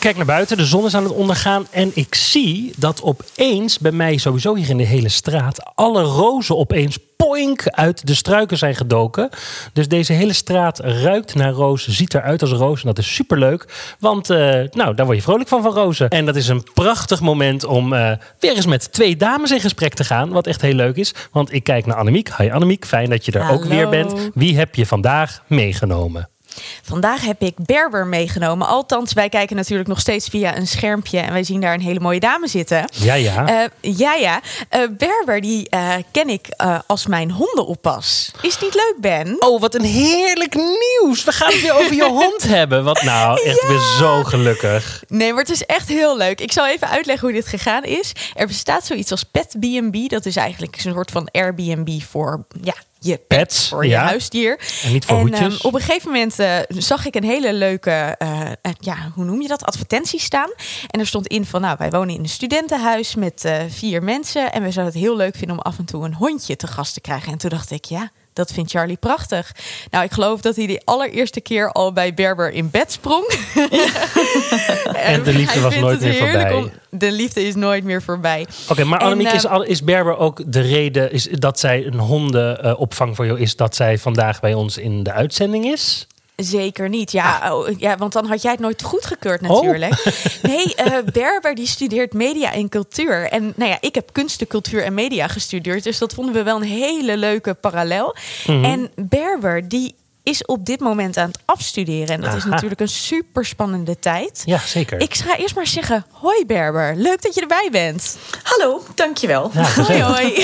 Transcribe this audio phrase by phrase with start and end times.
[0.00, 3.78] Ik kijk naar buiten, de zon is aan het ondergaan en ik zie dat opeens
[3.78, 8.58] bij mij sowieso hier in de hele straat alle rozen opeens poink uit de struiken
[8.58, 9.28] zijn gedoken.
[9.72, 12.88] Dus deze hele straat ruikt naar rozen, ziet eruit als rozen.
[12.88, 14.38] En dat is superleuk, want uh,
[14.70, 16.08] nou, daar word je vrolijk van van rozen.
[16.08, 19.94] En dat is een prachtig moment om uh, weer eens met twee dames in gesprek
[19.94, 21.14] te gaan, wat echt heel leuk is.
[21.32, 22.36] Want ik kijk naar Annemiek.
[22.36, 23.58] Hi Annemiek, fijn dat je er Hallo.
[23.58, 24.30] ook weer bent.
[24.34, 26.29] Wie heb je vandaag meegenomen?
[26.82, 28.66] Vandaag heb ik Berber meegenomen.
[28.66, 31.18] Althans, wij kijken natuurlijk nog steeds via een schermpje.
[31.18, 32.84] En wij zien daar een hele mooie dame zitten.
[32.90, 33.62] Ja, ja.
[33.82, 34.40] Uh, ja, ja.
[34.70, 36.48] Uh, Berber, die uh, ken ik
[36.86, 38.32] als mijn hondenoppas.
[38.42, 39.36] Is het niet leuk, Ben?
[39.38, 41.24] Oh, wat een heerlijk nieuws.
[41.24, 42.84] We gaan het weer over je hond hebben.
[42.84, 43.68] Wat nou, echt, ja.
[43.68, 45.02] ben zo gelukkig.
[45.08, 46.40] Nee, maar het is echt heel leuk.
[46.40, 48.12] Ik zal even uitleggen hoe dit gegaan is.
[48.34, 50.10] Er bestaat zoiets als Pet B&B.
[50.10, 52.46] Dat is eigenlijk een soort van Airbnb voor...
[52.62, 54.04] Ja, je pet, Pets, voor je ja.
[54.04, 54.60] huisdier.
[54.84, 55.54] En niet voor en, hoedjes.
[55.54, 59.24] Um, op een gegeven moment uh, zag ik een hele leuke, uh, uh, ja, hoe
[59.24, 60.52] noem je dat, advertentie staan.
[60.86, 64.52] En er stond in van, nou, wij wonen in een studentenhuis met vier mensen.
[64.52, 66.94] En we zouden het heel leuk vinden om af en toe een hondje te gast
[66.94, 67.32] te krijgen.
[67.32, 69.52] En toen dacht ik, ja, dat vindt Charlie prachtig.
[69.90, 73.24] Nou, ik geloof dat hij de allereerste keer al bij Berber in bed sprong.
[74.94, 76.52] en de liefde was nooit meer voorbij.
[76.54, 78.40] Om, de liefde is nooit meer voorbij.
[78.40, 81.86] Oké, okay, maar Annemiek, en, uh, is, is Berber ook de reden is dat zij
[81.86, 83.56] een hondenopvang voor jou is...
[83.56, 86.06] dat zij vandaag bij ons in de uitzending is?
[86.44, 87.12] Zeker niet.
[87.12, 89.92] Ja, oh, ja, want dan had jij het nooit goedgekeurd natuurlijk.
[89.92, 90.06] Oh.
[90.50, 93.28] Nee, uh, Berber die studeert media en cultuur.
[93.28, 95.84] En nou ja, ik heb kunsten, cultuur en media gestudeerd.
[95.84, 98.16] Dus dat vonden we wel een hele leuke parallel.
[98.46, 98.56] Mhm.
[98.56, 98.72] Mm -hmm.
[98.72, 102.08] En Berber die is op dit moment aan het afstuderen.
[102.08, 102.36] En dat Aha.
[102.36, 104.42] is natuurlijk een super spannende tijd.
[104.44, 105.00] Ja, zeker.
[105.00, 106.96] Ik ga eerst maar zeggen, hoi Berber.
[106.96, 108.18] Leuk dat je erbij bent.
[108.42, 109.50] Hallo, dankjewel.
[109.54, 110.34] Ja, hoi, hoi.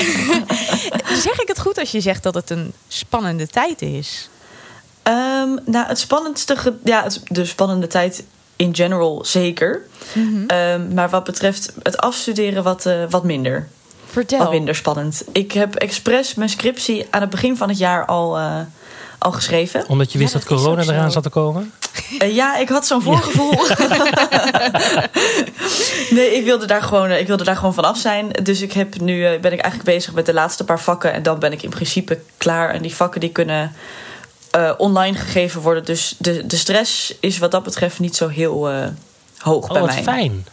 [1.27, 4.29] zeg ik het goed als je zegt dat het een spannende tijd is?
[5.07, 8.23] Um, nou, het spannendste, ja, het, de spannende tijd
[8.55, 9.85] in general zeker.
[10.13, 10.57] Mm -hmm.
[10.57, 13.67] um, maar wat betreft het afstuderen wat, uh, wat minder.
[14.05, 14.39] Vertel.
[14.39, 15.23] Wat minder spannend.
[15.31, 18.59] Ik heb expres mijn scriptie aan het begin van het jaar al, uh,
[19.17, 19.87] al geschreven.
[19.87, 21.73] Omdat je wist ja, dat, dat corona eraan zat te komen?
[22.21, 23.51] Uh, ja, ik had zo'n voorgevoel.
[26.17, 28.31] nee, ik wilde, daar gewoon, ik wilde daar gewoon vanaf zijn.
[28.43, 31.13] Dus ik heb nu uh, ben ik eigenlijk bezig met de laatste paar vakken.
[31.13, 32.69] En dan ben ik in principe klaar.
[32.69, 33.73] En die vakken die kunnen
[34.55, 35.85] uh, online gegeven worden.
[35.85, 38.85] Dus de, de stress is wat dat betreft niet zo heel uh,
[39.37, 40.03] hoog oh, bij wat mij.
[40.03, 40.47] fijn.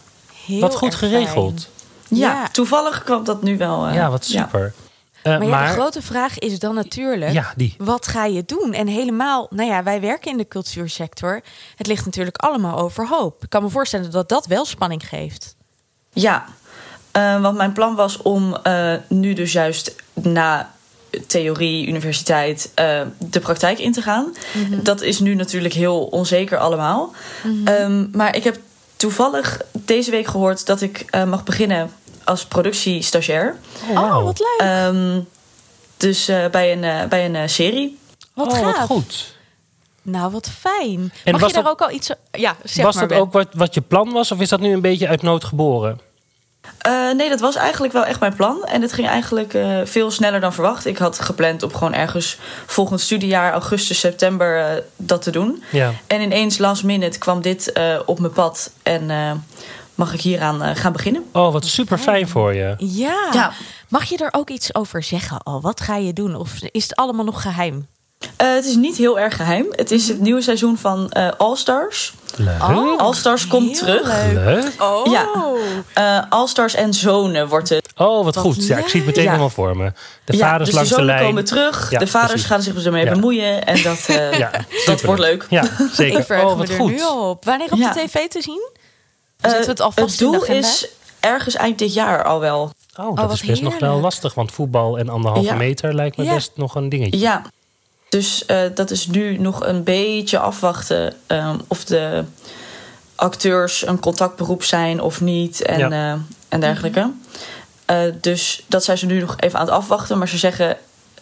[0.45, 1.69] Heel wat goed geregeld.
[2.07, 3.87] Ja, ja, toevallig kwam dat nu wel.
[3.87, 4.73] Uh, ja, wat super.
[4.75, 4.83] Ja.
[5.31, 7.75] Uh, maar, ja, maar, de grote vraag is dan natuurlijk: ja, die.
[7.77, 8.73] wat ga je doen?
[8.73, 11.41] En helemaal, nou ja, wij werken in de cultuursector.
[11.75, 13.43] Het ligt natuurlijk allemaal overhoop.
[13.43, 15.55] Ik kan me voorstellen dat dat wel spanning geeft.
[16.13, 16.45] Ja,
[17.17, 20.73] uh, want mijn plan was om uh, nu dus juist na
[21.27, 24.33] theorie, universiteit, uh, de praktijk in te gaan.
[24.53, 24.65] Mhm.
[24.65, 24.83] Mm -hmm.
[24.83, 27.13] Dat is nu natuurlijk heel onzeker allemaal.
[27.43, 27.53] Mhm.
[27.53, 27.75] Mm -hmm.
[27.75, 28.59] um, maar ik heb
[28.95, 31.91] toevallig deze week gehoord dat ik uh, mag beginnen
[32.23, 33.55] als productiestagiair.
[33.89, 34.17] Oh, wow.
[34.17, 34.85] oh wat leuk.
[34.87, 35.27] Um,
[35.97, 37.99] dus uh, bij een, bij een serie.
[38.33, 39.33] Wat oh, wat goed.
[40.05, 41.13] Nou, wat fijn.
[41.23, 42.09] En Mag was je daar dat, ook al iets...
[42.31, 44.31] Ja, zeg was maar, dat ook wat, wat je plan was?
[44.31, 45.99] Of is dat nu een beetje uit nood geboren?
[46.87, 48.65] Uh, nee, dat was eigenlijk wel echt mijn plan.
[48.65, 50.85] En het ging eigenlijk uh, veel sneller dan verwacht.
[50.85, 55.63] Ik had gepland op gewoon ergens volgend studiejaar, augustus, september, uh, dat te doen.
[55.71, 55.91] Ja.
[56.07, 57.73] En ineens, last minute, kwam dit
[58.05, 58.71] op mijn pad.
[58.83, 59.11] En
[59.95, 61.25] mag ik hieraan gaan beginnen.
[61.31, 62.75] Oh, wat super fijn voor je.
[62.77, 63.29] Ja.
[63.31, 63.51] ja.
[63.87, 65.61] Mag je er ook iets over zeggen al?
[65.61, 66.35] Wat ga je doen?
[66.35, 67.87] Of is het allemaal nog geheim?
[68.41, 69.65] Uh, het is niet heel erg geheim.
[69.71, 72.13] Het is het nieuwe seizoen van uh, All Stars.
[72.35, 72.61] Leuk.
[72.63, 74.31] Oh, All Stars komt terug.
[74.33, 74.71] Leuk.
[74.79, 75.05] Oh.
[75.11, 75.25] Ja.
[75.97, 77.93] Uh, All Stars en zonen wordt het.
[77.97, 78.67] Oh, wat, wat goed.
[78.67, 79.29] Ja, ik zie het meteen ja.
[79.29, 79.91] helemaal voor me.
[80.25, 81.27] De ja, vaders dus langs de de zonen lijn.
[81.27, 81.91] komen terug.
[81.91, 82.47] Ja, de vaders precies.
[82.49, 83.11] gaan zich ermee Ja.
[83.11, 83.65] bemoeien.
[83.65, 84.05] En dat,
[84.37, 84.51] ja,
[84.85, 85.45] dat wordt leuk.
[85.49, 86.19] Ja, zeker.
[86.19, 86.91] Ik verheug oh, me wat er goed.
[86.91, 87.45] nu al op.
[87.45, 87.93] Wanneer op Ja.
[87.93, 88.69] de tv te zien?
[89.41, 90.67] Zetten we het alvast het doel in de agenda?
[90.67, 90.87] is
[91.19, 92.71] ergens eind dit jaar al wel.
[92.99, 94.33] Oh, dat wat is best nog wel lastig.
[94.33, 95.55] Want voetbal en anderhalve Ja.
[95.55, 96.33] meter lijkt me Ja.
[96.33, 97.19] best nog een dingetje.
[97.19, 97.41] Ja.
[98.09, 102.23] Dus uh, dat is nu nog een beetje afwachten um, of de
[103.15, 105.89] acteurs een contactberoep zijn of niet en, Ja.
[106.13, 106.19] uh,
[106.49, 107.11] en dergelijke.
[107.91, 110.17] Uh, dus dat zijn ze nu nog even aan het afwachten.
[110.17, 110.77] Maar ze zeggen,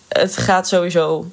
[0.08, 1.32] het gaat sowieso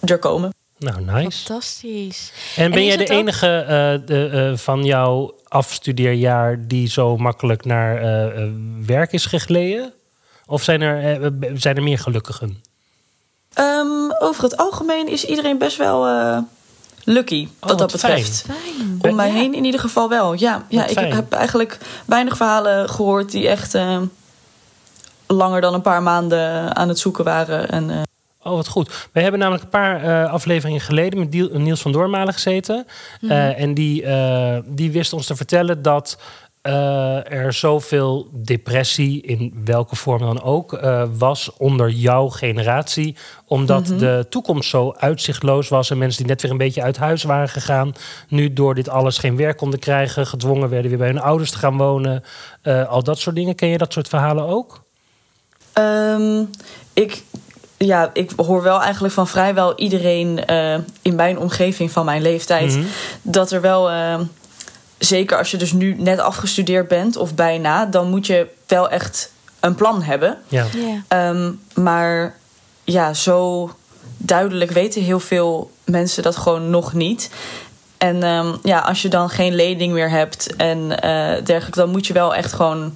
[0.00, 0.54] er komen.
[0.78, 1.38] Nou, nice.
[1.44, 2.32] Fantastisch.
[2.56, 7.64] En ben jij de ook- enige eh, de, eh, van jouw afstudeerjaar die zo makkelijk
[7.64, 8.50] naar eh, eh,
[8.86, 9.92] werk is gegleden?
[10.46, 12.62] Of zijn er, eh, zijn er meer gelukkigen?
[13.58, 16.38] Ehm, over het algemeen is iedereen best wel eh,
[17.04, 18.44] lucky wat wat dat betreft.
[18.46, 18.98] Fijn.
[19.02, 19.32] Om mij Ja.
[19.34, 20.32] heen in ieder geval wel.
[20.32, 21.12] Ja, ja Wat ik fijn.
[21.12, 24.00] heb eigenlijk weinig verhalen gehoord die echt eh,
[25.26, 27.70] langer dan een paar maanden aan het zoeken waren.
[27.70, 27.96] En, eh,
[28.42, 29.08] Oh, wat goed.
[29.12, 32.86] We hebben namelijk een paar eh, afleveringen geleden met Niels van Doormalen gezeten.
[33.20, 36.18] Eh, en die, eh, die wist ons te vertellen dat
[36.68, 43.16] eh, er zoveel depressie, in welke vorm dan ook, eh, was onder jouw generatie.
[43.46, 47.22] Omdat de toekomst zo uitzichtloos was en mensen die net weer een beetje uit huis
[47.22, 47.92] waren gegaan,
[48.28, 51.58] nu door dit alles geen werk konden krijgen, gedwongen werden weer bij hun ouders te
[51.58, 52.24] gaan wonen.
[52.62, 53.54] Eh, al dat soort dingen.
[53.54, 54.82] Ken je dat soort verhalen ook?
[55.72, 56.44] Ehm,
[56.92, 57.22] ik,
[57.76, 60.44] ja, ik hoor wel eigenlijk van vrijwel iedereen
[61.02, 62.84] in mijn omgeving van mijn leeftijd Mhm.
[63.22, 63.90] dat er wel,
[64.98, 69.32] zeker als je dus nu net afgestudeerd bent of bijna, dan moet je wel echt
[69.60, 70.38] een plan hebben.
[70.48, 70.66] Ja.
[71.08, 72.34] Ehm, maar
[72.84, 73.70] ja, zo
[74.16, 77.30] duidelijk weten heel veel mensen dat gewoon nog niet.
[77.98, 82.06] En ehm, ja, als je dan geen lening meer hebt en eh dergelijke, dan moet
[82.06, 82.94] je wel echt gewoon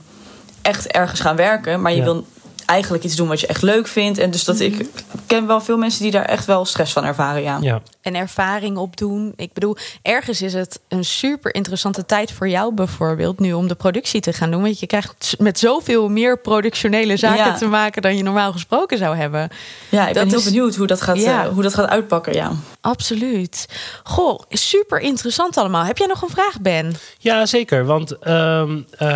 [0.63, 1.81] echt ergens gaan werken.
[1.81, 2.05] Maar je Ja.
[2.05, 2.27] wil
[2.67, 4.19] eigenlijk iets doen wat je echt leuk vindt.
[4.19, 4.87] En dus dat ik
[5.27, 7.43] ken wel veel mensen die daar echt wel stress van ervaren.
[7.43, 7.59] Ja.
[7.61, 7.83] ja.
[8.03, 9.33] En ervaring opdoen.
[9.37, 13.75] Ik bedoel, ergens is het een super interessante tijd voor jou bijvoorbeeld nu om de
[13.75, 14.63] productie te gaan doen.
[14.63, 17.55] Want je krijgt met zoveel meer productionele zaken Ja.
[17.57, 19.49] te maken dan je normaal gesproken zou hebben.
[19.89, 21.45] Ja, ik Dat ben heel benieuwd hoe dat gaat, Ja.
[21.45, 22.33] eh, hoe dat gaat uitpakken.
[22.33, 22.53] Ja.
[22.81, 23.67] Absoluut.
[24.03, 25.85] Goh, super interessant allemaal.
[25.85, 26.95] Heb jij nog een vraag, Ben?
[27.19, 27.85] Ja, zeker.
[27.85, 29.09] Want ehm, eh,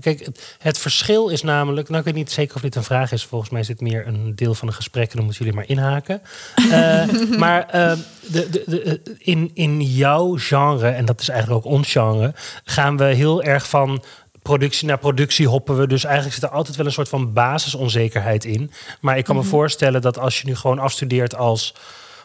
[0.00, 1.88] kijk, het, het verschil is namelijk.
[1.88, 3.24] Nou, ik weet niet zeker of dit een vraag is.
[3.24, 5.10] Volgens mij is dit meer een deel van een gesprek.
[5.10, 6.22] En dan moeten jullie maar inhaken.
[6.70, 7.04] Eh,
[7.38, 7.98] maar ehm,
[8.30, 12.34] de, de, de, in, in jouw genre, en dat is eigenlijk ook ons genre,
[12.64, 14.02] gaan we heel erg van.
[14.42, 15.86] Productie naar productie hoppen we.
[15.86, 18.70] Dus eigenlijk zit er altijd wel een soort van basisonzekerheid in.
[19.00, 21.74] Maar ik kan me voorstellen dat als je nu gewoon afstudeert als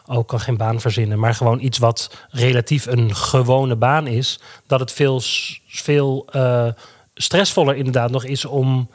[0.08, 4.80] ook kan geen baan verzinnen, maar gewoon iets wat relatief een gewone baan is, dat
[4.80, 5.20] het veel,
[5.66, 6.68] veel eh,
[7.14, 8.90] stressvoller inderdaad nog is om,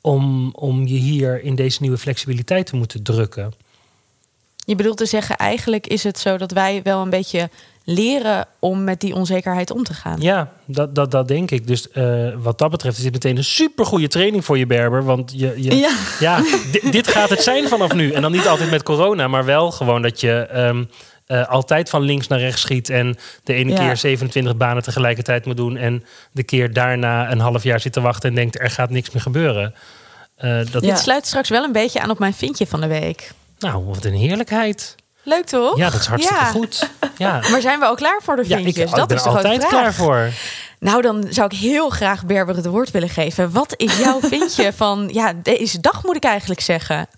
[0.00, 3.52] om, om je hier in deze nieuwe flexibiliteit te moeten drukken.
[4.70, 7.50] Je bedoelt te zeggen, eigenlijk is het zo dat wij wel een beetje
[7.84, 10.20] leren om met die onzekerheid om te gaan.
[10.20, 11.66] Ja, dat, dat, dat denk ik.
[11.66, 15.04] Dus eh, wat dat betreft is dit meteen een supergoeie training voor je Berber.
[15.04, 15.90] Want je, je, Ja.
[16.20, 18.12] ja, di- dit gaat het zijn vanaf nu.
[18.12, 20.84] En dan niet altijd met corona, maar wel gewoon dat je ehm,
[21.26, 22.88] eh, altijd van links naar rechts schiet.
[22.90, 23.76] En de ene Ja.
[23.78, 25.76] keer 27 banen tegelijkertijd moet doen.
[25.76, 29.10] En de keer daarna een half jaar zit te wachten en denkt er gaat niks
[29.10, 29.74] meer gebeuren.
[30.36, 30.94] Eh, dat, Ja.
[30.94, 33.30] Sluit straks wel een beetje aan op mijn vindje van de week.
[33.60, 34.94] Nou, wat een heerlijkheid.
[35.22, 35.76] Leuk toch?
[35.76, 36.50] Ja, dat is hartstikke Ja.
[36.50, 36.88] goed.
[37.16, 39.28] Ja, Maar zijn we al klaar voor de ja ik, ik dat ben is er
[39.30, 39.68] altijd vraag.
[39.70, 40.28] klaar voor.
[40.78, 43.52] Nou, dan zou ik heel graag Berber het woord willen geven.
[43.52, 47.08] Wat is jouw vindje van ja, deze dag moet ik eigenlijk zeggen?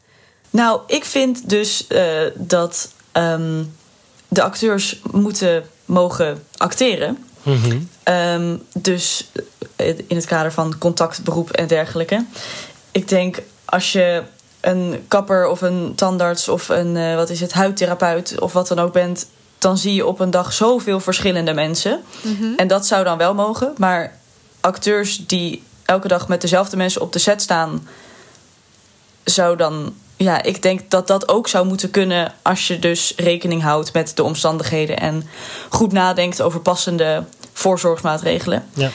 [0.50, 2.04] Nou, ik vind dus eh,
[2.34, 3.62] dat ehm,
[4.28, 7.24] de acteurs moeten mogen acteren.
[7.42, 7.78] Mhm.
[8.02, 9.30] Ehm, dus
[9.76, 12.24] eh, in het kader van contactberoep en dergelijke.
[12.90, 14.22] Ik denk als je
[14.62, 18.78] een kapper of een tandarts of een eh, wat is het, huidtherapeut of wat dan
[18.78, 19.26] ook bent,
[19.58, 22.02] dan zie je op een dag zoveel verschillende mensen.
[22.56, 23.74] En dat zou dan wel mogen.
[23.76, 24.18] Maar
[24.60, 27.88] acteurs die elke dag met dezelfde mensen op de set staan,
[29.24, 29.94] zou dan.
[30.16, 34.16] Ja, ik denk dat dat ook zou moeten kunnen als je dus rekening houdt met
[34.16, 35.28] de omstandigheden en
[35.68, 38.64] goed nadenkt over passende voorzorgsmaatregelen.
[38.74, 38.90] Ja.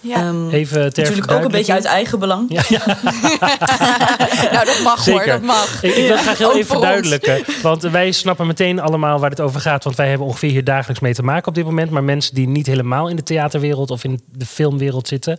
[0.00, 0.16] Ja.
[0.16, 2.44] Ehm, Even ter natuurlijk ook een beetje uit eigen belang.
[2.48, 2.82] Ja, ja.
[4.52, 5.82] nou, dat mag hoor, dat mag.
[5.82, 7.44] Ik, ik wil het graag heel Ook even verduidelijken.
[7.62, 9.84] Want wij snappen meteen allemaal waar het over gaat.
[9.84, 11.90] Want wij hebben ongeveer hier dagelijks mee te maken op dit moment.
[11.90, 15.38] Maar mensen die niet helemaal in de theaterwereld of in de filmwereld zitten.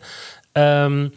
[0.52, 1.08] ehm,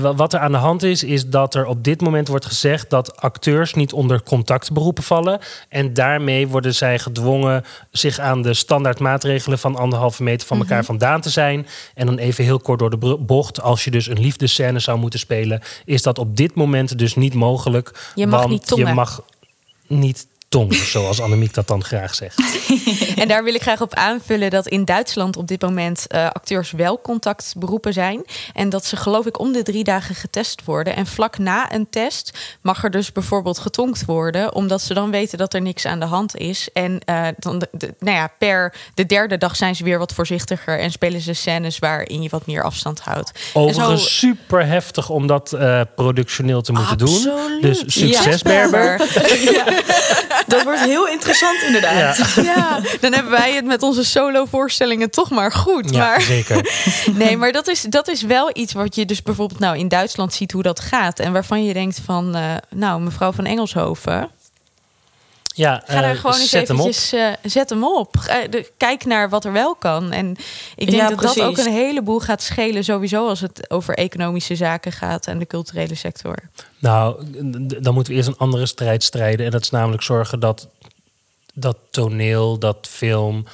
[0.00, 3.20] wat er aan de hand is, is dat er op dit moment wordt gezegd dat
[3.20, 5.40] acteurs niet onder contactberoepen vallen.
[5.68, 10.66] En daarmee worden zij gedwongen zich aan de standaard maatregelen van anderhalve meter van Mhm.
[10.66, 11.66] elkaar vandaan te zijn.
[11.94, 13.60] En dan even heel kort door de bocht.
[13.62, 17.34] Als je dus een liefdescène zou moeten spelen, is dat op dit moment dus niet
[17.34, 18.10] mogelijk.
[18.14, 18.86] Je mag want niet tongen.
[18.86, 19.22] je mag
[19.86, 22.38] niet tongen, zoals Annemiek dat dan graag zegt.
[23.16, 26.70] En daar wil ik graag op aanvullen dat in Duitsland op dit moment eh, acteurs
[26.70, 28.24] wel contactberoepen zijn.
[28.54, 30.96] En dat ze geloof ik om de drie dagen getest worden.
[30.96, 34.54] En vlak na een test mag er dus bijvoorbeeld getonkt worden.
[34.54, 36.68] Omdat ze dan weten dat er niks aan de hand is.
[36.72, 40.12] En eh, dan de, de- nou ja, per de derde dag zijn ze weer wat
[40.14, 40.78] voorzichtiger.
[40.78, 43.32] En spelen ze scènes waarin je wat meer afstand houdt.
[43.54, 47.30] En Overigens zo- super heftig om dat eh, productioneel te moeten doen.
[47.60, 49.00] Dus succes, Ja, Berber.
[50.46, 52.16] Dat wordt heel interessant inderdaad.
[52.34, 55.90] Ja, Ja, dan hebben wij het met onze solo-voorstellingen toch maar goed.
[55.90, 56.20] ja maar...
[56.20, 56.58] zeker.
[57.12, 60.34] Nee, maar dat is, dat is wel iets wat je dus bijvoorbeeld nou in Duitsland
[60.34, 61.18] ziet hoe dat gaat.
[61.18, 64.30] En waarvan je denkt van, eh, nou, mevrouw van Engelshoven.
[65.60, 66.86] Ja, Ga daar eh, gewoon eens zet hem op.
[66.88, 68.12] eventjes, eh, zet hem op.
[68.50, 70.12] De- Kijk naar wat er wel kan.
[70.12, 70.30] En
[70.76, 74.56] ik denk Ja, dat dat ook een heleboel gaat schelen, sowieso als het over economische
[74.56, 76.34] zaken gaat en de culturele sector.
[76.78, 77.24] Nou,
[77.82, 79.46] dan moeten we eerst een andere strijd strijden.
[79.46, 80.68] En dat is namelijk zorgen dat
[81.54, 83.44] dat toneel, dat film,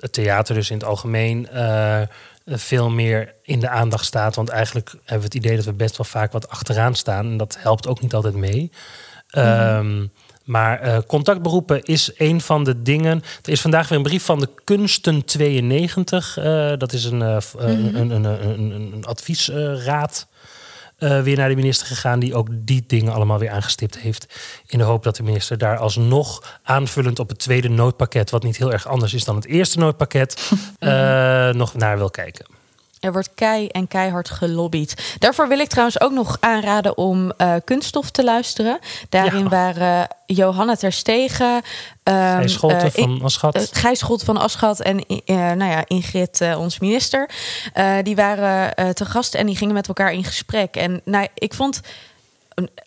[0.00, 1.48] het theater dus in het algemeen...
[1.48, 2.00] eh,
[2.48, 4.34] veel meer in de aandacht staat.
[4.34, 7.26] Want eigenlijk hebben we het idee dat we best wel vaak wat achteraan staan.
[7.26, 8.70] En dat helpt ook niet altijd mee.
[9.30, 10.06] Ehm,
[10.46, 13.22] maar eh, contactberoepen is een van de dingen.
[13.42, 16.36] Er is vandaag weer een brief van de Kunsten 92.
[16.36, 20.26] eh, dat is een, eh, eh, een, een, een, een, adviesraad.
[20.98, 24.26] weer naar de minister gegaan, die ook die dingen allemaal weer aangestipt heeft.
[24.66, 28.56] In de hoop dat de minister daar alsnog aanvullend op het tweede noodpakket, wat niet
[28.56, 30.50] heel erg anders is dan het eerste noodpakket,
[31.62, 32.55] nog naar wil kijken.
[33.00, 35.16] Er wordt kei en keihard gelobbyd.
[35.18, 38.78] Daarvoor wil ik trouwens ook nog aanraden om eh, Kunststof te luisteren.
[39.08, 39.48] Daarin Ja.
[39.48, 41.62] waren Johanna Terstegen,
[42.44, 43.54] Scholten van Aschat.
[43.54, 47.30] eh, Gijs Scholt van Aschat en eh, nou ja, Ingrid, eh, onze minister.
[47.72, 50.76] eh, die waren eh, te gast en die gingen met elkaar in gesprek.
[50.76, 51.80] En nou, ik vond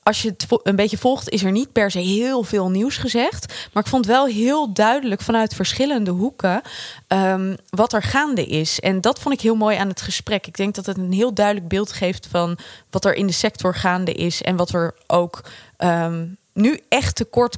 [0.04, 3.54] als je het een beetje volgt, is er niet per se heel veel nieuws gezegd.
[3.74, 6.62] Maar ik vond wel heel duidelijk vanuit verschillende hoeken
[7.08, 8.80] ehm, wat er gaande is.
[8.80, 10.48] En dat vond ik heel mooi aan het gesprek.
[10.48, 12.58] Ik denk dat het een heel duidelijk beeld geeft van
[12.90, 14.42] wat er in de sector gaande is.
[14.42, 15.44] En wat er ook
[15.78, 17.58] ehm, nu echt tekort.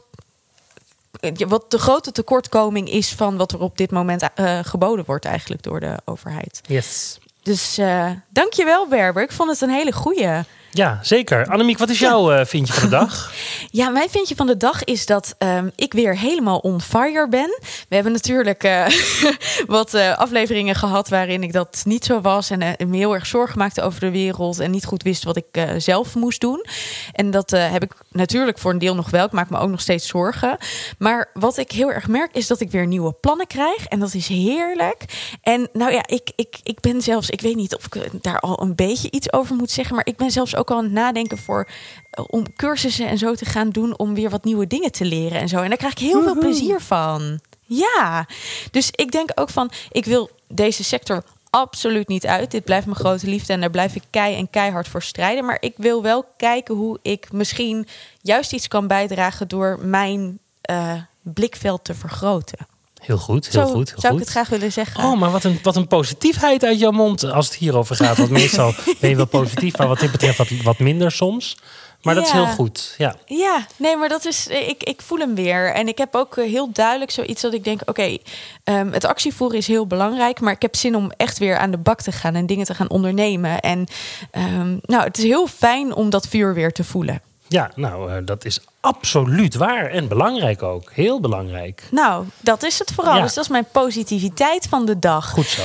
[1.48, 5.64] Wat de grote tekortkoming is van wat er op dit moment eh, geboden wordt, eigenlijk
[5.64, 6.62] door de overheid.
[6.68, 7.18] Yes.
[7.44, 9.24] Dus eh dankjewel, Berber.
[9.24, 10.40] Ik vond het een hele goeie.
[10.74, 11.46] Ja, zeker.
[11.46, 13.32] Annemiek, wat is jouw eh, vindje van de dag?
[13.74, 17.60] Ja, mijn vindje van de dag is dat ehm, ik weer helemaal on fire ben.
[17.90, 18.86] We hebben natuurlijk eh,
[19.68, 22.50] wat eh, afleveringen gehad waarin ik dat niet zo was.
[22.50, 24.60] En me heel erg zorgen maakte over de wereld.
[24.60, 26.66] En niet goed wist wat ik zelf moest doen.
[27.14, 29.26] En dat heb ik natuurlijk voor een deel nog wel.
[29.26, 30.58] Ik maak me ook nog steeds zorgen.
[30.98, 33.86] Maar wat ik heel erg merk is dat ik weer nieuwe plannen krijg.
[33.86, 35.06] En dat is heerlijk.
[35.42, 38.62] En nou ja, ik, ik, ik ben zelfs, ik weet niet of ik daar al
[38.62, 39.96] een beetje iets over moet zeggen.
[39.96, 41.68] Maar ik ben zelfs ook al aan het nadenken voor
[42.10, 45.40] eh, om cursussen en zo te gaan doen om weer wat nieuwe dingen te leren
[45.40, 45.62] en zo.
[45.62, 47.40] En daar krijg ik heel veel plezier van.
[47.66, 48.28] Ja,
[48.72, 52.52] dus ik denk ook van, ik wil deze sector absoluut niet uit.
[52.52, 55.46] Dit blijft mijn grote liefde en daar blijf ik kei en keihard voor strijden.
[55.46, 57.88] Maar ik wil wel kijken hoe ik misschien
[58.22, 62.68] juist iets kan bijdragen door mijn eh, blikveld te vergroten.
[63.02, 63.90] Heel goed, heel zo goed.
[63.90, 64.22] Heel zou goed.
[64.22, 65.04] ik het graag willen zeggen.
[65.04, 68.18] Oh, maar wat een, wat een positiefheid uit jouw mond als het hierover gaat.
[68.18, 71.58] Want meestal ben je wel positief, maar wat dit betreft wat, wat minder soms.
[72.02, 72.96] Maar dat is heel goed.
[72.98, 73.16] Ja.
[73.26, 74.48] Ja, nee, maar dat is.
[74.48, 75.74] Ik, ik voel hem weer.
[75.74, 78.18] En ik heb ook eh, heel duidelijk zoiets dat ik denk: oké,
[78.64, 80.40] ehm, het actievoeren is heel belangrijk.
[80.40, 82.76] Maar ik heb zin om echt weer aan de bak te gaan en dingen te
[82.76, 83.60] gaan ondernemen.
[83.60, 83.88] En
[84.32, 87.22] ehm, nou, het is heel fijn om dat vuur weer te voelen.
[87.48, 89.86] Ja, nou, eh, dat is absoluut waar.
[89.86, 90.92] En belangrijk ook.
[90.94, 91.84] Heel belangrijk.
[91.92, 93.16] Nou, dat is het vooral.
[93.16, 93.22] Ja.
[93.22, 95.30] Dus dat is mijn positiviteit van de dag.
[95.30, 95.64] Goed zo.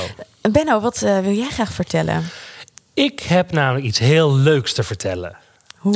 [0.51, 2.29] Benno, wat eh, wil jij graag vertellen?
[2.93, 5.37] Ik heb namelijk iets heel leuks te vertellen.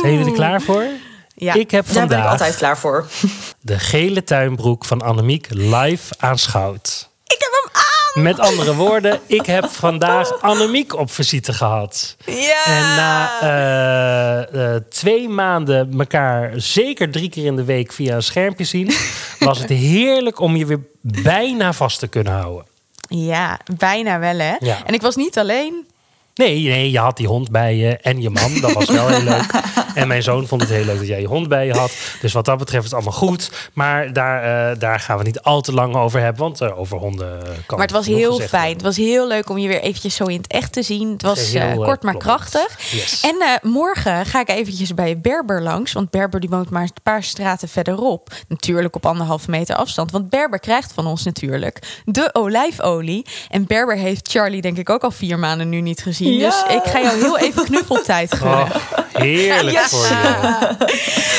[0.00, 0.86] Zijn jullie er klaar voor?
[1.34, 1.54] Ja.
[1.54, 3.06] Ik heb Daar ben ik vandaag altijd klaar voor.
[3.60, 7.08] de gele tuinbroek van Annemiek live aanschouwd.
[7.24, 7.92] Ik heb hem aan!
[8.14, 12.16] Met andere woorden, ik heb vandaag Annemiek op visite gehad.
[12.26, 12.64] Ja!
[12.64, 18.22] En na eh, eh, twee maanden elkaar zeker drie keer in de week via een
[18.22, 18.92] schermpje zien,
[19.38, 22.66] was het heerlijk om je weer bijna vast te kunnen houden.
[23.08, 24.54] Ja, bijna wel hè.
[24.58, 24.78] Ja.
[24.86, 25.86] En ik was niet alleen.
[26.34, 28.60] Nee, nee, je had die hond bij je en je man.
[28.60, 29.50] Dat was wel heel leuk.
[29.94, 31.92] En mijn zoon vond het heel leuk dat jij je hond bij je had.
[32.20, 33.50] Dus wat dat betreft is het allemaal goed.
[33.72, 36.42] Maar daar, eh, daar gaan we niet al te lang over hebben.
[36.42, 38.62] Want eh, over honden kan Maar het was heel gezegd fijn.
[38.62, 38.86] worden.
[38.86, 41.12] Het was heel leuk om je weer eventjes zo in het echt te zien.
[41.12, 42.78] Het was Heel, eh, kort maar krachtig.
[42.90, 43.20] Yes.
[43.20, 45.92] En eh, morgen ga ik eventjes bij Berber langs.
[45.92, 48.32] Want Berber die woont maar een paar straten verderop.
[48.48, 50.10] Natuurlijk op anderhalve meter afstand.
[50.10, 53.26] Want Berber krijgt van ons natuurlijk de olijfolie.
[53.48, 56.32] En Berber heeft Charlie denk ik ook al vier maanden nu niet gezien.
[56.32, 56.48] Ja.
[56.48, 58.58] Dus ik ga jou heel even knuffeltijd gunnen.
[58.58, 58.74] Oh,
[59.12, 60.76] heerlijk Ja.
[60.76, 60.88] voor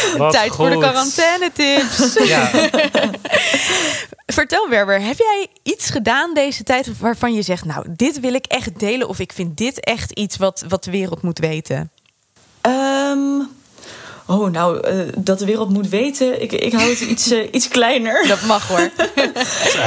[0.09, 0.17] je.
[0.17, 0.83] Wat Tijd voor de goed.
[0.83, 2.13] quarantainetips.
[2.33, 2.51] Ja,
[4.25, 7.65] Vertel Berber, heb jij iets gedaan deze tijd waarvan je zegt...
[7.65, 10.91] nou, dit wil ik echt delen of ik vind dit echt iets wat, wat de
[10.91, 11.91] wereld moet weten?
[12.61, 13.39] Ehm,
[14.25, 16.41] oh, nou, eh, dat de wereld moet weten.
[16.41, 18.27] Ik, ik hou het iets, eh, iets kleiner.
[18.27, 18.79] Dat mag hoor.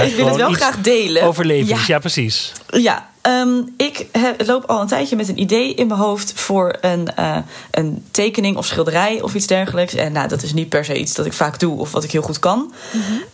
[0.07, 1.23] ik wil het wel graag delen.
[1.23, 1.95] Overlevings, Ja.
[1.95, 2.53] ja, precies.
[2.67, 4.07] Ja, ehm, ik
[4.47, 7.37] loop al een tijdje met een idee in mijn hoofd voor een, eh,
[7.71, 9.95] een tekening of schilderij of iets dergelijks.
[9.95, 12.11] En nou, dat is niet per se iets dat ik vaak doe of wat ik
[12.11, 12.73] heel goed kan.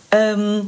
[0.09, 0.59] Ehm,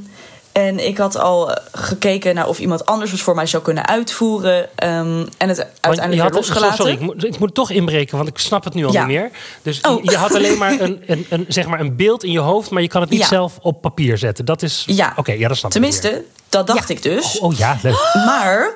[0.55, 4.69] En ik had al gekeken naar of iemand anders het voor mij zou kunnen uitvoeren.
[4.75, 6.75] ehm, en het uiteindelijk je had, losgelaten.
[6.77, 8.99] Sorry, ik moet, ik moet toch inbreken, want ik snap het nu al Ja.
[9.05, 9.31] niet meer.
[9.61, 10.03] Dus Oh.
[10.03, 12.69] je, je had alleen maar een, een, een, zeg maar een beeld in je hoofd,
[12.69, 13.27] maar je kan het niet Ja.
[13.27, 14.45] zelf op papier zetten.
[14.45, 14.83] Dat is.
[14.87, 15.13] Ja.
[15.15, 15.77] Oké, ja, dat snap ik.
[15.77, 17.37] Tenminste, dat dacht ik dus.
[17.39, 18.11] Oh, oh ja, leuk.
[18.25, 18.69] Maar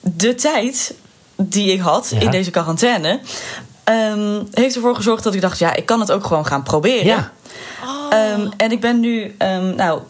[0.00, 0.94] de tijd
[1.36, 2.20] die ik had Ja.
[2.20, 3.20] in deze quarantaine...
[3.84, 5.58] ehm, heeft ervoor gezorgd dat ik dacht...
[5.58, 7.06] ja, ik kan het ook gewoon gaan proberen.
[7.06, 7.32] Ja.
[8.10, 10.00] Ehm, en ik ben nu ehm, nou,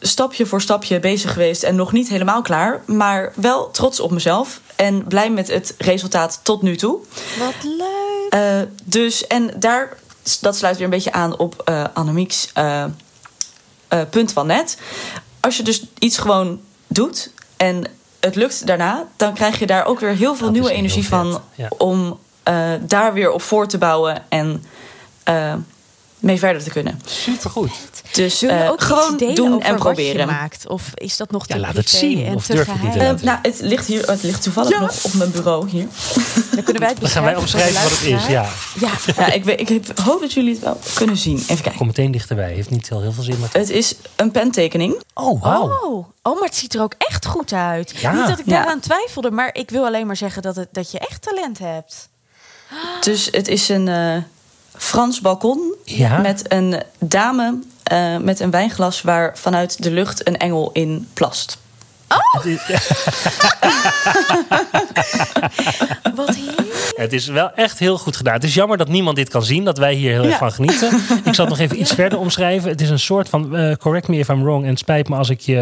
[0.00, 1.62] stapje voor stapje bezig geweest...
[1.62, 2.82] en nog niet helemaal klaar.
[2.86, 4.60] Maar wel trots op mezelf.
[4.76, 6.98] En blij met het resultaat tot nu toe.
[7.38, 8.26] Wat leuk.
[8.30, 9.96] Eh, dus, en daar,
[10.40, 12.84] dat sluit weer een beetje aan op eh Annemiek's eh,
[13.88, 14.78] eh, punt van net.
[15.40, 17.84] Als je dus iets gewoon doet en
[18.20, 21.08] het lukt daarna, dan krijg je daar ook weer heel veel Dat nieuwe heel energie
[21.08, 21.68] van ja.
[21.78, 24.64] om eh, daar weer op voor te bouwen en
[26.18, 27.00] mee verder te kunnen.
[27.06, 27.70] Supergoed.
[28.12, 30.20] Dus eh, ook iets gewoon delen doen over en wat proberen.
[30.20, 30.68] je maakt?
[30.68, 32.24] Of is dat nog Ja, te laat het zien.
[32.26, 32.98] en Of durf je het niet te?
[32.98, 34.80] Eh, nou, het ligt hier, het ligt toevallig Ja.
[34.80, 35.86] nog op mijn bureau hier.
[36.54, 38.26] Dan kunnen wij het Dan gaan wij omschrijven wat het is.
[38.26, 38.48] Ja,
[38.80, 41.36] Ja, Ja, ik, weet- ik hoop dat jullie het wel kunnen zien.
[41.36, 41.74] Even kijken.
[41.76, 42.52] kom meteen dichterbij.
[42.52, 43.38] Heeft niet heel, heel veel zin.
[43.40, 43.48] Maar...
[43.52, 45.02] Het is een pentekening.
[45.14, 45.62] Oh, wauw.
[45.82, 46.06] Oh.
[46.22, 47.94] oh, maar het ziet er ook echt goed uit.
[48.00, 48.12] Ja.
[48.12, 48.52] Niet dat ik Ja.
[48.52, 52.08] daaraan twijfelde, maar ik wil alleen maar zeggen dat, het, dat je echt talent hebt.
[53.00, 54.16] Dus het is een eh,
[54.78, 56.18] Frans balkon Ja.
[56.18, 61.58] met een dame eh, met een wijnglas waar vanuit de lucht een engel in plast.
[62.42, 62.66] Is-
[66.14, 66.75] Wat heerlijk.
[66.96, 68.34] Het is wel echt heel goed gedaan.
[68.34, 70.38] Het is jammer dat niemand dit kan zien, dat wij hier heel erg Ja.
[70.38, 70.88] van genieten.
[71.24, 72.70] Ik zal het nog even iets verder omschrijven.
[72.70, 75.30] Het is een soort van, eh, correct me if I'm wrong, en spijt me als
[75.30, 75.58] ik je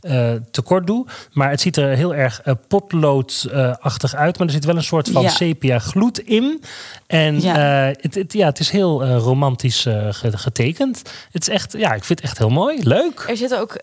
[0.00, 1.06] eh, eh, tekort doe.
[1.32, 4.38] Maar het ziet er heel erg potloodachtig uit.
[4.38, 5.28] Maar er zit wel een soort van Ja.
[5.28, 6.62] sepia gloed in.
[7.06, 7.56] En Ja.
[8.00, 9.80] het, het, ja, het is heel romantisch
[10.10, 11.02] ge- getekend.
[11.32, 12.82] Het is echt, ja, ik vind het echt heel mooi.
[12.82, 13.24] Leuk.
[13.28, 13.76] Er zit ook,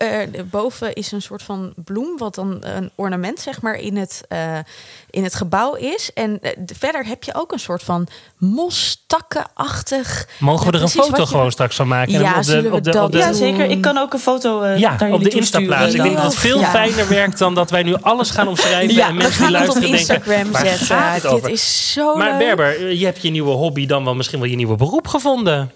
[0.50, 4.20] boven is een soort van bloem, wat dan een ornament zeg maar in het,
[5.10, 6.10] in het gebouw is.
[6.14, 6.40] En
[6.78, 8.06] verder heb je ook een soort van
[8.38, 10.26] mostakkenachtig.
[10.38, 12.12] Mogen we er een foto je- gewoon straks van maken?
[12.12, 13.64] Ja, op zullen we op de, dat op de, Ja, zeker.
[13.64, 15.96] Ik kan ook een foto eh Ja, op de Insta plaatsen.
[15.98, 16.70] Ik denk dat het veel Ja.
[16.70, 18.94] fijner werkt dan dat wij nu alles gaan omschrijven.
[18.94, 20.86] Ja, en mensen die gaan het op luisteren denken, Instagram waar zetten.
[20.86, 21.50] gaat het Dit over?
[21.50, 22.38] is zo Maar leuk.
[22.38, 25.72] Berber, je hebt je nieuwe hobby dan wel misschien wel je nieuwe beroep gevonden.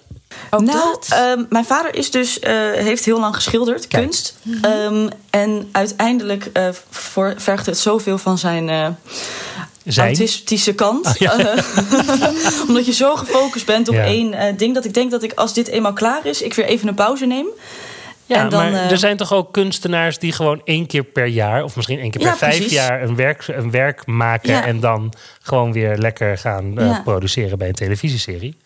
[0.51, 1.07] Ook nou, dat?
[1.11, 4.03] ehm, mijn vader is dus, eh, heeft heel lang geschilderd, Kijk.
[4.03, 4.37] kunst.
[4.63, 8.89] Ehm, en uiteindelijk eh, voor, vergt het zoveel van zijn eh,
[9.87, 10.07] Zijn.
[10.07, 11.15] autistische kant.
[11.19, 11.39] ja.
[11.39, 11.63] Eh,
[12.69, 14.05] omdat je zo gefocust bent op Ja.
[14.05, 14.75] één eh, ding.
[14.75, 17.27] Dat ik denk dat ik als dit eenmaal klaar is, ik weer even een pauze
[17.27, 17.47] neem.
[18.27, 21.27] Ja, en dan, maar eh, er zijn toch ook kunstenaars die gewoon één keer per
[21.27, 21.65] jaar...
[21.65, 22.73] of misschien één keer per Ja, vijf precies.
[22.73, 24.51] jaar een werk, een werk maken...
[24.53, 24.65] Ja.
[24.67, 27.01] en dan gewoon weer lekker gaan Ja.
[27.05, 28.57] produceren bij een televisieserie.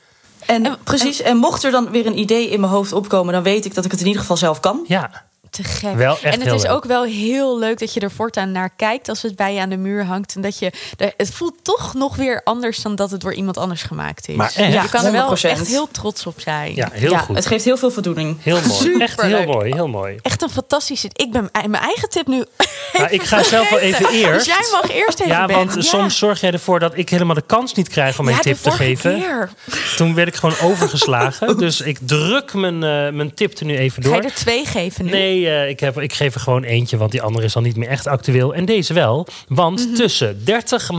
[0.47, 3.43] En, En- precies, en mocht er dan weer een idee in mijn hoofd opkomen, dan
[3.43, 4.85] weet ik dat ik het in ieder geval zelf kan.
[4.87, 5.95] Ja, Te gek.
[5.95, 6.73] Wel echt en het is leuk.
[6.73, 9.69] ook wel heel leuk dat je er voortaan naar kijkt als het bij je aan
[9.69, 10.35] de muur hangt.
[10.35, 10.73] En dat je.
[11.17, 14.35] Het voelt toch nog weer anders dan dat het door iemand anders gemaakt is.
[14.37, 14.83] Maar echt?
[14.83, 15.41] je kan er wel 100%.
[15.43, 16.75] echt heel trots op zijn.
[16.75, 17.37] ja heel ja, goed.
[17.37, 18.37] het geeft heel veel voldoening.
[18.43, 18.99] Heel mooi.
[18.99, 20.19] Echt heel mooi, heel mooi.
[20.23, 21.11] Echt een fantastische.
[21.13, 22.45] Ik ben mijn eigen tip nu.
[22.99, 24.47] Maar ik ga zelf wel even eerst.
[24.47, 25.33] Dus jij mag eerst even.
[25.33, 25.57] Ja, Ben.
[25.57, 25.81] want Ja.
[25.81, 28.49] soms zorg jij ervoor dat ik helemaal de kans niet krijg om mijn Ja, de
[28.49, 29.21] tip te geven.
[29.21, 29.51] keer.
[29.97, 31.59] Toen werd ik gewoon overgeslagen.
[31.59, 34.23] dus ik druk mijn, eh, mijn tip er nu even Ga door.
[34.23, 35.11] je er twee geven nu?
[35.11, 37.77] Nee, eh, ik, heb, ik geef er gewoon eentje, want die andere is al niet
[37.77, 38.55] meer echt actueel.
[38.55, 39.95] En deze wel, want Mhm.
[39.95, 40.91] tussen 30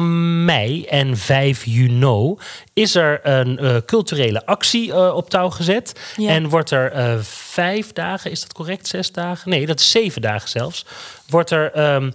[0.46, 2.36] mei en 5 juni
[2.74, 6.14] is er een eh, culturele actie eh, op touw gezet.
[6.18, 6.30] Ja.
[6.30, 8.88] En wordt er vijf dagen, is dat correct?
[8.88, 9.50] Zes dagen?
[9.50, 10.86] Nee, dat is zeven dagen zelfs.
[11.30, 11.72] Wordt er...
[11.72, 12.12] ehm,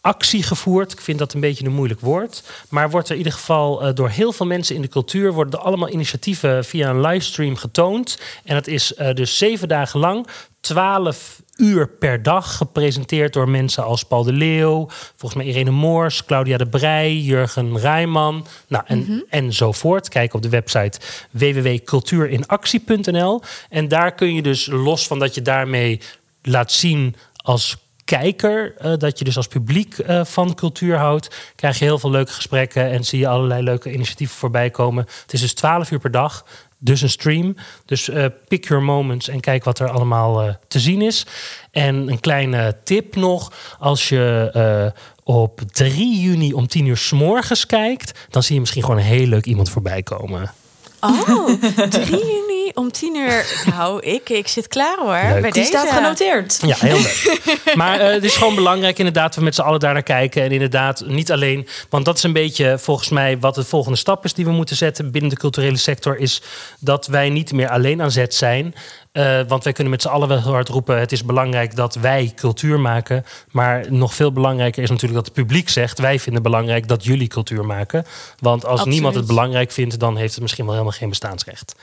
[0.00, 0.92] actie gevoerd.
[0.92, 2.42] Ik vind dat een beetje een moeilijk woord.
[2.68, 5.32] Maar wordt er in ieder geval eh, door heel veel mensen in de cultuur...
[5.32, 8.20] worden er allemaal initiatieven via een livestream getoond.
[8.44, 10.26] En dat is eh, dus zeven dagen lang,
[10.60, 12.56] twaalf uur per dag...
[12.56, 14.88] gepresenteerd door mensen als Paul de Leeuw...
[15.16, 18.46] volgens mij Irene Moors, Claudia de Brij, Jurgen Rijman...
[18.68, 20.08] Nou, en, enzovoort.
[20.08, 20.98] Kijk op de website
[21.30, 23.42] www.cultuurinactie.nl.
[23.68, 26.00] En daar kun je dus, los van dat je daarmee
[26.42, 27.76] laat zien als
[28.18, 32.10] kijker, eh, dat je dus als publiek eh, van cultuur houdt, krijg je heel veel
[32.10, 35.06] leuke gesprekken en zie je allerlei leuke initiatieven voorbij komen.
[35.22, 36.44] Het is dus 12 uur per dag,
[36.78, 37.56] dus een stream.
[37.84, 41.26] Dus eh, pick your moments en kijk wat er allemaal te zien is.
[41.70, 44.92] En een kleine tip nog, als je
[45.24, 49.02] op 3 juni om 10 uur s morgens kijkt, dan zie je misschien gewoon een
[49.02, 50.52] heel leuk iemand voorbij komen.
[51.00, 51.46] Oh,
[51.88, 53.62] 3 juni om tien uur.
[53.66, 55.32] Nou, ik, ik zit klaar hoor.
[55.32, 55.40] Leuk.
[55.40, 55.66] Bij Die deze.
[55.66, 56.58] staat genoteerd.
[56.66, 57.38] Ja, heel leuk.
[57.74, 59.34] Maar eh, het is gewoon belangrijk inderdaad...
[59.34, 60.42] we met z'n allen daar naar kijken.
[60.42, 61.68] En inderdaad niet alleen...
[61.88, 64.34] want dat is een beetje volgens mij wat de volgende stap is...
[64.34, 66.18] die we moeten zetten binnen de culturele sector...
[66.18, 66.42] is
[66.78, 68.74] dat wij niet meer alleen aan zet zijn...
[69.12, 70.98] Eh, want wij kunnen met z'n allen wel heel hard roepen...
[70.98, 73.24] het is belangrijk dat wij cultuur maken.
[73.50, 75.98] Maar nog veel belangrijker is natuurlijk dat het publiek zegt...
[75.98, 78.06] wij vinden belangrijk dat jullie cultuur maken.
[78.38, 78.92] Want als Absoluut.
[78.94, 80.00] niemand het belangrijk vindt...
[80.00, 81.74] dan heeft het misschien wel helemaal geen bestaansrecht.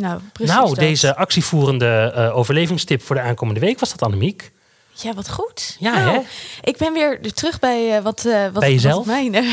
[0.00, 0.76] Nou, precies nou, dat.
[0.76, 3.80] deze actievoerende eh, overlevingstip voor de aankomende week...
[3.80, 4.50] was dat Annemiek?
[4.94, 5.76] Ja, wat goed.
[5.78, 6.20] Ja, nou, hè?
[6.62, 8.60] Ik ben weer terug bij eh, wat, eh, wat...
[8.60, 8.96] Bij jezelf?
[8.96, 9.32] Wat mijn,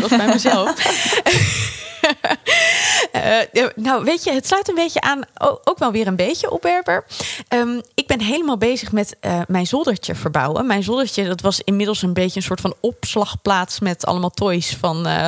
[0.00, 0.74] was bij mezelf.
[3.12, 3.22] Eh,
[3.52, 5.20] ja, nou, weet je, het sluit een beetje aan,
[5.64, 7.04] ook wel weer een beetje op Berber.
[7.48, 10.66] Ehm, ik ben helemaal bezig met eh, mijn zoldertje verbouwen.
[10.66, 15.06] Mijn zoldertje, dat was inmiddels een beetje een soort van opslagplaats met allemaal toys van,
[15.06, 15.26] eh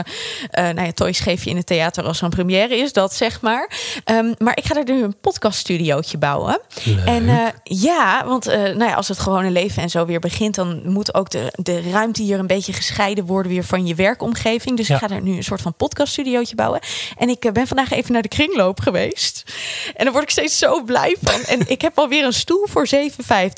[0.50, 3.14] eh, nou ja, toys geef je in het theater als er een première is, dat
[3.14, 3.70] zeg maar.
[4.04, 6.60] Ehm, maar ik ga er nu een podcaststudiootje bouwen.
[6.84, 7.04] Leuk.
[7.04, 10.54] En eh, ja, want eh, nou ja, als het gewone leven en zo weer begint,
[10.54, 14.76] dan moet ook de, de ruimte hier een beetje gescheiden worden weer van je werkomgeving.
[14.76, 14.94] Dus Ja.
[14.94, 16.80] ik ga er nu een soort van podcaststudiootje bouwen.
[17.18, 19.42] En ik eh, ben vandaag even naar de kringloop geweest.
[19.94, 21.40] En daar word ik steeds zo blij van.
[21.42, 22.96] En ik heb alweer een stoel voor 7,50.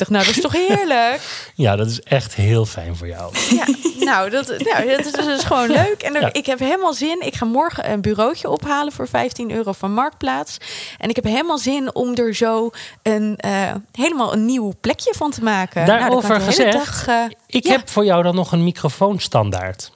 [0.08, 1.20] Nou, dat is toch heerlijk?
[1.54, 3.34] Ja, dat is echt heel fijn voor jou.
[3.50, 3.66] Ja,
[4.04, 6.02] nou, dat, nou, dat is dus gewoon leuk.
[6.02, 6.32] En er- Ja.
[6.32, 7.20] ik heb helemaal zin.
[7.20, 10.56] Ik ga morgen een bureautje ophalen voor 15 euro van Marktplaats.
[10.98, 12.70] En ik heb helemaal zin om er zo
[13.02, 15.86] een, eh, helemaal een nieuw plekje van te maken.
[15.86, 17.70] Nou, Daarover gezegd, dag, eh, Ik ja.
[17.70, 19.90] heb voor jou dan nog een microfoonstandaard.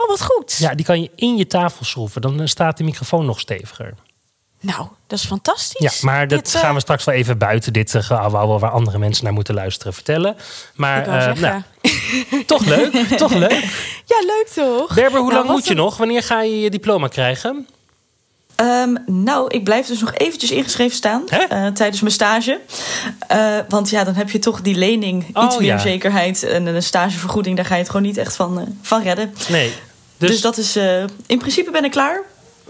[0.00, 0.56] Oh, wat goed.
[0.58, 2.20] Ja, die kan je in je tafel schroeven.
[2.20, 3.94] Dan eh, staat de microfoon nog steviger.
[4.60, 6.00] Nou, dat is fantastisch.
[6.00, 8.98] Ja, maar dat Dit, eh, gaan we straks wel even buiten dit uh, waar andere
[8.98, 10.36] mensen naar moeten luisteren vertellen.
[10.74, 11.62] Maar eh, nou,
[12.46, 13.64] toch leuk, toch leuk.
[14.04, 14.94] Ja, leuk toch?
[14.94, 15.96] Berber, hoe Nou, lang moet je een- nog?
[15.96, 17.66] Wanneer ga je je diploma krijgen?
[18.54, 22.60] Ehm, nou, ik blijf dus nog eventjes ingeschreven staan eh, tijdens mijn stage.
[23.28, 25.78] Eh, want ja, dan heb je toch die lening, Oh, iets meer ja.
[25.78, 27.56] zekerheid en een stagevergoeding.
[27.56, 29.34] Daar ga je het gewoon niet echt van, van redden.
[29.48, 29.72] Nee.
[30.18, 32.22] Dus, Dus, dat is, eh, in principe ben ik klaar.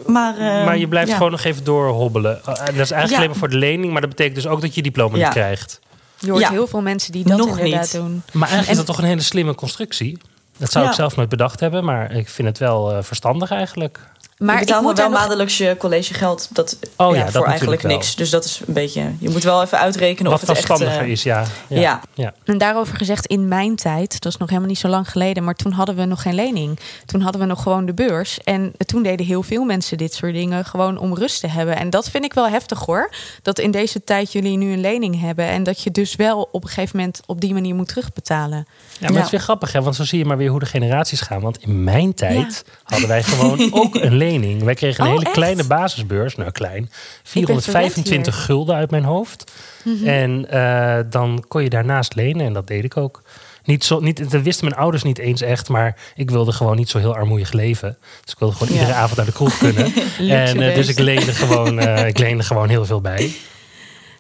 [0.07, 1.17] Maar, eh, maar je blijft ja.
[1.17, 2.37] gewoon nog even doorhobbelen.
[2.41, 3.17] Uh, dat is eigenlijk Ja.
[3.17, 5.25] alleen maar voor de lening, maar dat betekent dus ook dat je diploma Ja.
[5.25, 5.81] niet krijgt.
[6.19, 6.51] Je hoort Ja.
[6.51, 7.93] heel veel mensen die dat Nog inderdaad niet.
[7.93, 8.23] doen.
[8.33, 10.19] Maar eigenlijk En- is dat toch een hele slimme constructie.
[10.59, 10.91] Dat zou Ja.
[10.91, 13.99] ik zelf nooit bedacht hebben, maar ik vind het wel eh, verstandig eigenlijk.
[14.39, 15.19] Maar je ik betaalt moet wel nog...
[15.19, 16.49] maandelijks je collegegeld.
[16.53, 17.93] Dat, Oh ja, ja, dat voor eigenlijk wel.
[17.93, 18.15] niks.
[18.15, 19.13] Dus dat is een beetje.
[19.19, 20.67] Je moet wel even uitrekenen Wat of het echt.
[20.67, 21.45] verstandiger eh, is, ja.
[21.69, 21.81] Ja.
[21.81, 22.01] ja.
[22.15, 22.35] ja.
[22.45, 25.55] En daarover gezegd, in mijn tijd, dat is nog helemaal niet zo lang geleden, maar
[25.55, 26.79] toen hadden we nog geen lening.
[27.07, 28.39] Toen hadden we nog gewoon de beurs.
[28.39, 31.77] En toen deden heel veel mensen dit soort dingen gewoon om rust te hebben.
[31.77, 33.11] En dat vind ik wel heftig hoor.
[33.43, 35.47] Dat in deze tijd jullie nu een lening hebben.
[35.47, 38.59] En dat je dus wel op een gegeven moment op die manier moet terugbetalen.
[38.59, 38.65] Ja,
[39.01, 39.17] maar Ja.
[39.17, 39.83] het is weer grappig, hè?
[39.83, 41.41] want zo zie je maar weer hoe de generaties gaan.
[41.41, 44.27] Want in mijn tijd hadden wij gewoon ook een lening.
[44.65, 45.35] Wij kregen een Oh, hele echt?
[45.35, 46.91] kleine basisbeurs, nou klein,
[47.23, 49.53] 425 verwend gulden uit mijn hoofd.
[49.85, 50.07] Mhm.
[50.07, 53.23] En eh, dan kon je daarnaast lenen en dat deed ik ook.
[53.65, 56.89] Niet zo, niet, dat wisten mijn ouders niet eens echt, maar ik wilde gewoon niet
[56.91, 57.97] zo heel armoeig leven.
[58.25, 58.81] Dus ik wilde gewoon Ja.
[58.81, 59.85] iedere avond naar de kroeg kunnen.
[60.19, 63.33] en, eh, dus ik leende, gewoon, eh, ik leende gewoon heel veel bij.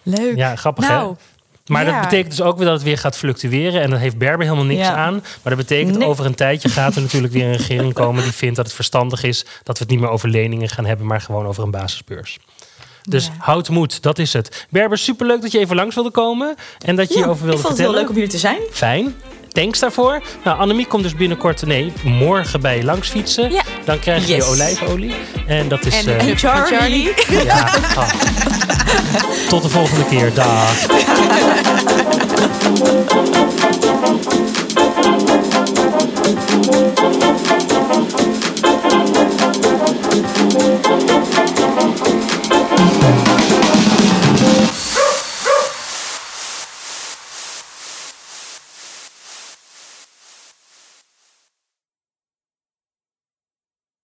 [0.02, 0.36] Leuk.
[0.36, 1.00] Ja, grappig hè?
[1.68, 1.92] Maar Ja.
[1.92, 3.82] dat betekent dus ook weer dat het weer gaat fluctueren.
[3.82, 4.94] En dat heeft Berber helemaal niks Ja.
[4.94, 5.12] aan.
[5.14, 6.08] Maar dat betekent Nee.
[6.08, 9.22] over een tijdje gaat er natuurlijk weer een regering komen die vindt dat het verstandig
[9.22, 12.38] is dat we het niet meer over leningen gaan hebben, maar gewoon over een basisbeurs.
[13.02, 13.32] Dus Ja.
[13.38, 14.66] houd moed, dat is het.
[14.70, 16.54] Berber, superleuk dat je even langs wilde komen
[16.84, 18.00] en dat je hierover wilde ik vond het heel vertellen.
[18.00, 18.58] leuk om hier te zijn.
[18.72, 19.14] Fijn.
[19.52, 20.22] Thanks daarvoor.
[20.44, 23.52] Nou, Annemiek komt dus binnenkort, nee, morgen bij je langs fietsen.
[23.52, 23.62] Ja.
[23.84, 24.44] Dan krijg je Yes.
[24.46, 25.14] je olijfolie.
[25.46, 26.04] En dat is.
[26.06, 27.12] En, eh, en Charlie.
[27.44, 28.12] ja, ah.
[29.48, 30.34] Tot de volgende keer.
[30.34, 30.86] Dag.